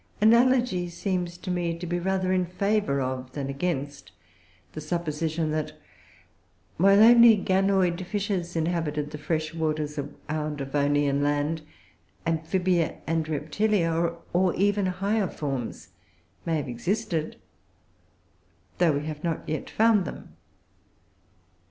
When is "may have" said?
16.47-16.67